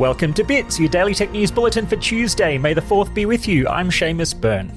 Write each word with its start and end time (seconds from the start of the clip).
Welcome 0.00 0.32
to 0.32 0.44
Bits, 0.44 0.80
your 0.80 0.88
daily 0.88 1.12
tech 1.12 1.30
news 1.30 1.50
bulletin 1.50 1.86
for 1.86 1.96
Tuesday. 1.96 2.56
May 2.56 2.72
the 2.72 2.80
4th 2.80 3.12
be 3.12 3.26
with 3.26 3.46
you. 3.46 3.68
I'm 3.68 3.90
Seamus 3.90 4.34
Byrne. 4.34 4.70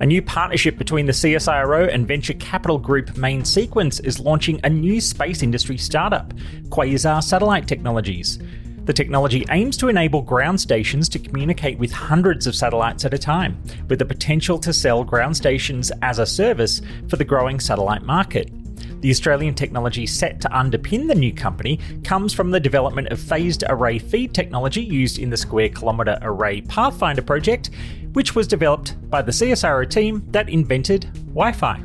A 0.00 0.04
new 0.04 0.20
partnership 0.20 0.76
between 0.76 1.06
the 1.06 1.12
CSIRO 1.12 1.90
and 1.90 2.06
venture 2.06 2.34
capital 2.34 2.76
group 2.76 3.16
Main 3.16 3.42
Sequence 3.42 4.00
is 4.00 4.20
launching 4.20 4.60
a 4.64 4.68
new 4.68 5.00
space 5.00 5.42
industry 5.42 5.78
startup, 5.78 6.34
Quasar 6.64 7.24
Satellite 7.24 7.66
Technologies. 7.66 8.38
The 8.84 8.92
technology 8.92 9.46
aims 9.48 9.78
to 9.78 9.88
enable 9.88 10.20
ground 10.20 10.60
stations 10.60 11.08
to 11.08 11.18
communicate 11.18 11.78
with 11.78 11.90
hundreds 11.90 12.46
of 12.46 12.54
satellites 12.54 13.06
at 13.06 13.14
a 13.14 13.18
time, 13.18 13.58
with 13.88 13.98
the 13.98 14.04
potential 14.04 14.58
to 14.58 14.74
sell 14.74 15.04
ground 15.04 15.38
stations 15.38 15.90
as 16.02 16.18
a 16.18 16.26
service 16.26 16.82
for 17.08 17.16
the 17.16 17.24
growing 17.24 17.58
satellite 17.58 18.02
market. 18.02 18.52
The 19.00 19.10
Australian 19.10 19.54
technology 19.54 20.06
set 20.06 20.40
to 20.40 20.48
underpin 20.48 21.06
the 21.06 21.14
new 21.14 21.32
company 21.32 21.78
comes 22.02 22.32
from 22.32 22.50
the 22.50 22.60
development 22.60 23.08
of 23.08 23.20
phased 23.20 23.62
array 23.68 23.98
feed 23.98 24.34
technology 24.34 24.82
used 24.82 25.18
in 25.18 25.30
the 25.30 25.36
Square 25.36 25.70
Kilometre 25.70 26.18
Array 26.22 26.62
Pathfinder 26.62 27.22
project, 27.22 27.70
which 28.14 28.34
was 28.34 28.48
developed 28.48 28.96
by 29.10 29.20
the 29.20 29.32
CSIRO 29.32 29.88
team 29.88 30.24
that 30.30 30.48
invented 30.48 31.04
Wi 31.34 31.52
Fi. 31.52 31.80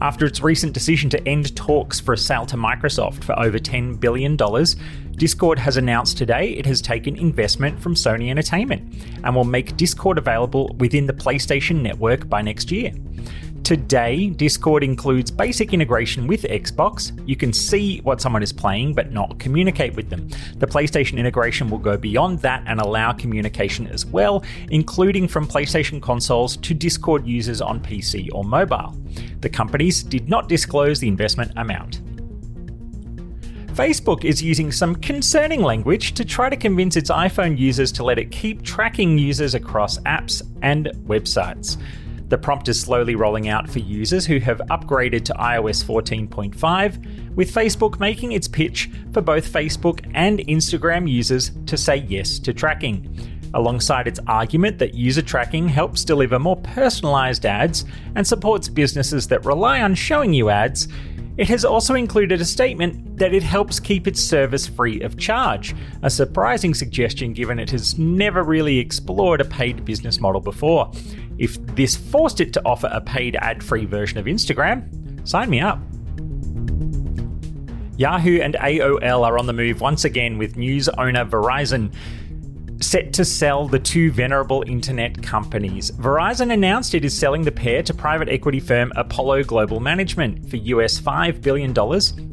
After 0.00 0.26
its 0.26 0.42
recent 0.42 0.74
decision 0.74 1.08
to 1.10 1.28
end 1.28 1.56
talks 1.56 1.98
for 1.98 2.12
a 2.12 2.18
sale 2.18 2.44
to 2.46 2.56
Microsoft 2.56 3.24
for 3.24 3.38
over 3.38 3.58
$10 3.58 3.98
billion, 3.98 4.36
Discord 5.16 5.58
has 5.58 5.76
announced 5.78 6.18
today 6.18 6.50
it 6.50 6.66
has 6.66 6.82
taken 6.82 7.16
investment 7.16 7.80
from 7.80 7.94
Sony 7.94 8.28
Entertainment 8.28 8.82
and 9.22 9.34
will 9.34 9.44
make 9.44 9.76
Discord 9.78 10.18
available 10.18 10.74
within 10.78 11.06
the 11.06 11.12
PlayStation 11.12 11.80
Network 11.80 12.28
by 12.28 12.42
next 12.42 12.70
year. 12.70 12.92
Today, 13.64 14.28
Discord 14.28 14.84
includes 14.84 15.30
basic 15.30 15.72
integration 15.72 16.26
with 16.26 16.42
Xbox. 16.42 17.18
You 17.26 17.34
can 17.34 17.50
see 17.50 18.00
what 18.00 18.20
someone 18.20 18.42
is 18.42 18.52
playing 18.52 18.92
but 18.92 19.10
not 19.10 19.38
communicate 19.38 19.94
with 19.96 20.10
them. 20.10 20.28
The 20.58 20.66
PlayStation 20.66 21.16
integration 21.16 21.70
will 21.70 21.78
go 21.78 21.96
beyond 21.96 22.40
that 22.40 22.62
and 22.66 22.78
allow 22.78 23.14
communication 23.14 23.86
as 23.86 24.04
well, 24.04 24.44
including 24.70 25.26
from 25.26 25.48
PlayStation 25.48 26.02
consoles 26.02 26.58
to 26.58 26.74
Discord 26.74 27.26
users 27.26 27.62
on 27.62 27.80
PC 27.80 28.28
or 28.34 28.44
mobile. 28.44 28.94
The 29.40 29.48
companies 29.48 30.02
did 30.02 30.28
not 30.28 30.46
disclose 30.46 31.00
the 31.00 31.08
investment 31.08 31.50
amount. 31.56 32.02
Facebook 33.74 34.26
is 34.26 34.42
using 34.42 34.70
some 34.70 34.94
concerning 34.94 35.62
language 35.62 36.12
to 36.14 36.24
try 36.26 36.50
to 36.50 36.56
convince 36.56 36.96
its 36.96 37.10
iPhone 37.10 37.58
users 37.58 37.92
to 37.92 38.04
let 38.04 38.18
it 38.18 38.30
keep 38.30 38.60
tracking 38.60 39.16
users 39.16 39.54
across 39.54 39.98
apps 40.00 40.42
and 40.60 40.88
websites. 41.06 41.78
The 42.28 42.38
prompt 42.38 42.68
is 42.68 42.80
slowly 42.80 43.14
rolling 43.14 43.48
out 43.48 43.68
for 43.68 43.80
users 43.80 44.24
who 44.24 44.38
have 44.38 44.58
upgraded 44.70 45.24
to 45.26 45.34
iOS 45.34 45.84
14.5, 45.84 47.34
with 47.34 47.52
Facebook 47.52 48.00
making 48.00 48.32
its 48.32 48.48
pitch 48.48 48.90
for 49.12 49.20
both 49.20 49.50
Facebook 49.52 50.10
and 50.14 50.38
Instagram 50.40 51.10
users 51.10 51.52
to 51.66 51.76
say 51.76 51.96
yes 51.96 52.38
to 52.40 52.54
tracking. 52.54 53.34
Alongside 53.52 54.08
its 54.08 54.20
argument 54.26 54.78
that 54.78 54.94
user 54.94 55.22
tracking 55.22 55.68
helps 55.68 56.04
deliver 56.04 56.38
more 56.38 56.56
personalized 56.56 57.46
ads 57.46 57.84
and 58.16 58.26
supports 58.26 58.68
businesses 58.68 59.28
that 59.28 59.44
rely 59.44 59.80
on 59.80 59.94
showing 59.94 60.32
you 60.32 60.50
ads, 60.50 60.88
it 61.36 61.48
has 61.48 61.64
also 61.64 61.94
included 61.94 62.40
a 62.40 62.44
statement 62.44 63.18
that 63.18 63.34
it 63.34 63.42
helps 63.42 63.80
keep 63.80 64.06
its 64.06 64.20
service 64.20 64.68
free 64.68 65.00
of 65.00 65.18
charge, 65.18 65.74
a 66.02 66.10
surprising 66.10 66.74
suggestion 66.74 67.32
given 67.32 67.58
it 67.58 67.70
has 67.70 67.98
never 67.98 68.44
really 68.44 68.78
explored 68.78 69.40
a 69.40 69.44
paid 69.44 69.84
business 69.84 70.20
model 70.20 70.40
before. 70.40 70.92
If 71.38 71.64
this 71.74 71.96
forced 71.96 72.40
it 72.40 72.52
to 72.54 72.62
offer 72.64 72.88
a 72.92 73.00
paid 73.00 73.36
ad 73.36 73.62
free 73.62 73.86
version 73.86 74.18
of 74.18 74.26
Instagram, 74.26 75.26
sign 75.26 75.50
me 75.50 75.60
up. 75.60 75.78
Yahoo 77.96 78.40
and 78.40 78.54
AOL 78.54 79.24
are 79.24 79.38
on 79.38 79.46
the 79.46 79.52
move 79.52 79.80
once 79.80 80.04
again 80.04 80.36
with 80.36 80.56
news 80.56 80.88
owner 80.88 81.24
Verizon 81.24 81.92
set 82.82 83.12
to 83.14 83.24
sell 83.24 83.66
the 83.68 83.78
two 83.78 84.10
venerable 84.10 84.64
internet 84.66 85.22
companies. 85.22 85.90
Verizon 85.92 86.52
announced 86.52 86.94
it 86.94 87.04
is 87.04 87.16
selling 87.16 87.42
the 87.42 87.52
pair 87.52 87.82
to 87.82 87.94
private 87.94 88.28
equity 88.28 88.60
firm 88.60 88.92
Apollo 88.96 89.44
Global 89.44 89.80
Management 89.80 90.48
for 90.50 90.56
US 90.56 91.00
$5 91.00 91.40
billion, 91.40 91.72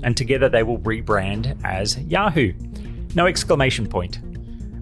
and 0.04 0.18
together 0.18 0.50
they 0.50 0.64
will 0.64 0.80
rebrand 0.80 1.60
as 1.64 1.98
Yahoo. 2.00 2.54
No 3.16 3.28
exclamation 3.28 3.88
point. 3.88 4.20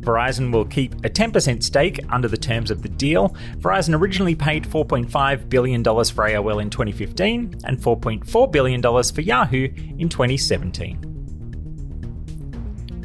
Verizon 0.02 0.52
will 0.52 0.66
keep 0.66 0.94
a 1.06 1.10
10% 1.10 1.62
stake 1.62 2.00
under 2.10 2.28
the 2.28 2.38
terms 2.38 2.72
of 2.72 2.82
the 2.82 2.90
deal. 2.90 3.36
Verizon 3.58 4.00
originally 4.00 4.36
paid 4.36 4.64
$4.5 4.64 5.50
billion 5.50 5.84
for 5.84 5.92
AOL 5.92 6.62
in 6.62 6.70
2015 6.70 7.62
and 7.66 7.78
$4.4 7.78 8.52
billion 8.52 8.82
for 8.82 9.22
Yahoo 9.22 9.68
in 9.98 10.10
2017. 10.10 11.10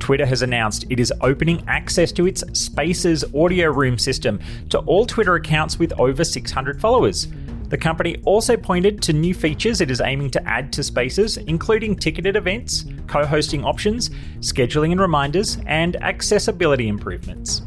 Twitter 0.05 0.27
has 0.27 0.43
announced 0.43 0.85
it 0.91 1.01
is 1.01 1.11
opening 1.23 1.65
access 1.67 2.13
to 2.13 2.27
its 2.27 2.45
Spaces 2.53 3.25
audio 3.35 3.71
room 3.71 3.97
system 3.97 4.39
to 4.69 4.79
all 4.81 5.07
Twitter 5.07 5.35
accounts 5.35 5.79
with 5.79 5.99
over 5.99 6.23
600 6.23 6.79
followers. 6.79 7.27
The 7.69 7.79
company 7.79 8.17
also 8.25 8.57
pointed 8.57 9.03
to 9.03 9.13
new 9.13 9.35
features 9.35 9.81
it 9.81 9.91
is 9.91 10.01
aiming 10.01 10.31
to 10.33 10.49
add 10.49 10.73
to 10.75 10.83
Spaces, 10.83 11.39
including 11.39 11.97
ticketed 11.97 12.37
events, 12.37 12.85
co 13.07 13.25
hosting 13.25 13.65
options, 13.65 14.11
scheduling 14.41 14.93
and 14.93 15.01
reminders, 15.01 15.59
and 15.67 15.97
accessibility 15.97 16.89
improvements. 16.89 17.63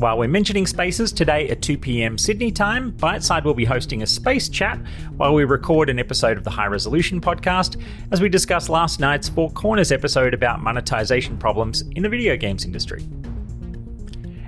While 0.00 0.16
we're 0.16 0.28
mentioning 0.28 0.66
spaces, 0.66 1.12
today 1.12 1.50
at 1.50 1.60
2 1.60 1.76
pm 1.76 2.16
Sydney 2.16 2.50
time, 2.50 2.92
Byteside 2.92 3.44
will 3.44 3.52
be 3.52 3.66
hosting 3.66 4.02
a 4.02 4.06
space 4.06 4.48
chat 4.48 4.78
while 5.18 5.34
we 5.34 5.44
record 5.44 5.90
an 5.90 5.98
episode 5.98 6.38
of 6.38 6.44
the 6.44 6.48
High 6.48 6.68
Resolution 6.68 7.20
podcast 7.20 7.78
as 8.10 8.22
we 8.22 8.30
discuss 8.30 8.70
last 8.70 8.98
night's 8.98 9.28
Four 9.28 9.50
Corners 9.50 9.92
episode 9.92 10.32
about 10.32 10.62
monetization 10.62 11.36
problems 11.36 11.82
in 11.96 12.02
the 12.02 12.08
video 12.08 12.34
games 12.38 12.64
industry. 12.64 13.06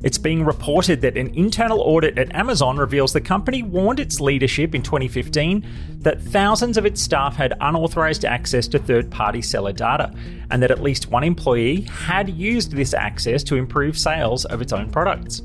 It's 0.03 0.19
being 0.19 0.45
reported 0.45 1.01
that 1.03 1.17
an 1.17 1.29
internal 1.35 1.81
audit 1.81 2.19
at 2.19 2.35
Amazon 2.35 2.77
reveals 2.77 3.13
the 3.13 3.21
company 3.21 3.63
warned 3.63 4.01
its 4.01 4.21
leadership 4.21 4.75
in 4.75 4.83
2015 4.83 5.65
that 6.01 6.21
thousands 6.21 6.77
of 6.77 6.85
its 6.85 7.01
staff 7.01 7.37
had 7.37 7.57
unauthorized 7.61 8.25
access 8.25 8.67
to 8.69 8.81
third 8.81 9.11
party 9.11 9.41
seller 9.41 9.73
data, 9.73 10.13
and 10.51 10.61
that 10.63 10.73
at 10.73 10.83
least 10.83 11.11
one 11.11 11.23
employee 11.23 11.83
had 11.83 12.29
used 12.29 12.73
this 12.73 12.95
access 12.95 13.45
to 13.45 13.55
improve 13.55 13.97
sales 13.97 14.45
of 14.47 14.61
its 14.61 14.73
own 14.73 14.91
products. 14.91 15.43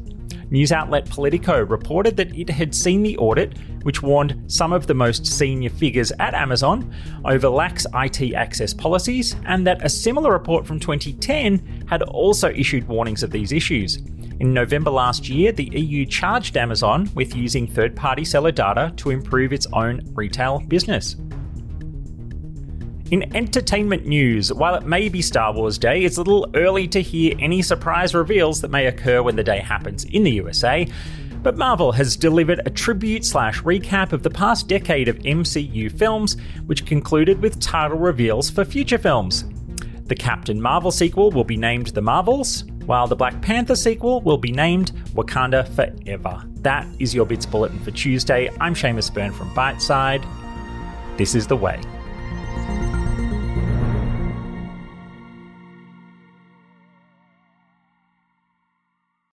News 0.49 0.71
outlet 0.71 1.09
Politico 1.09 1.65
reported 1.65 2.15
that 2.17 2.33
it 2.33 2.49
had 2.49 2.73
seen 2.73 3.03
the 3.03 3.17
audit, 3.17 3.57
which 3.83 4.01
warned 4.01 4.41
some 4.47 4.71
of 4.71 4.87
the 4.87 4.93
most 4.93 5.25
senior 5.25 5.69
figures 5.69 6.13
at 6.19 6.33
Amazon 6.33 6.93
over 7.25 7.49
lax 7.49 7.85
IT 7.93 8.33
access 8.33 8.73
policies, 8.73 9.35
and 9.45 9.67
that 9.67 9.83
a 9.85 9.89
similar 9.89 10.31
report 10.31 10.65
from 10.65 10.79
2010 10.79 11.85
had 11.89 12.01
also 12.01 12.49
issued 12.51 12.87
warnings 12.87 13.23
of 13.23 13.31
these 13.31 13.51
issues. 13.51 13.99
In 14.39 14.53
November 14.53 14.91
last 14.91 15.29
year, 15.29 15.51
the 15.51 15.71
EU 15.73 16.05
charged 16.05 16.57
Amazon 16.57 17.09
with 17.15 17.35
using 17.35 17.65
third 17.65 17.95
party 17.95 18.23
seller 18.23 18.51
data 18.51 18.93
to 18.97 19.09
improve 19.09 19.51
its 19.51 19.65
own 19.73 20.01
retail 20.13 20.59
business. 20.59 21.15
In 23.09 23.35
entertainment 23.35 24.05
news, 24.05 24.53
while 24.53 24.75
it 24.75 24.85
may 24.85 25.09
be 25.09 25.23
Star 25.23 25.53
Wars 25.53 25.79
Day, 25.79 26.03
it's 26.03 26.17
a 26.17 26.21
little 26.21 26.51
early 26.53 26.87
to 26.89 27.01
hear 27.01 27.33
any 27.39 27.63
surprise 27.63 28.13
reveals 28.13 28.61
that 28.61 28.69
may 28.69 28.85
occur 28.85 29.23
when 29.23 29.35
the 29.35 29.43
day 29.43 29.59
happens 29.59 30.03
in 30.03 30.23
the 30.23 30.31
USA. 30.31 30.87
But 31.41 31.57
Marvel 31.57 31.91
has 31.93 32.15
delivered 32.15 32.61
a 32.65 32.69
tribute 32.69 33.25
slash 33.25 33.61
recap 33.63 34.11
of 34.11 34.21
the 34.21 34.29
past 34.29 34.67
decade 34.67 35.07
of 35.07 35.17
MCU 35.19 35.97
films, 35.97 36.37
which 36.65 36.85
concluded 36.85 37.41
with 37.41 37.59
title 37.59 37.97
reveals 37.97 38.51
for 38.51 38.65
future 38.65 38.97
films. 38.99 39.45
The 40.05 40.15
Captain 40.15 40.61
Marvel 40.61 40.91
sequel 40.91 41.31
will 41.31 41.43
be 41.43 41.57
named 41.57 41.87
The 41.87 42.01
Marvels, 42.01 42.65
while 42.87 43.05
the 43.05 43.15
Black 43.15 43.39
Panther 43.41 43.75
sequel 43.75 44.21
will 44.21 44.37
be 44.37 44.51
named 44.51 44.91
Wakanda 45.13 45.67
Forever. 45.75 46.41
That 46.61 46.87
is 46.99 47.13
your 47.13 47.25
Bits 47.25 47.45
Bulletin 47.45 47.79
for 47.79 47.91
Tuesday. 47.91 48.49
I'm 48.59 48.73
Seamus 48.73 49.13
Byrne 49.13 49.33
from 49.33 49.49
Byteside. 49.51 50.25
This 51.17 51.35
is 51.35 51.47
The 51.47 51.57
Way. 51.57 51.79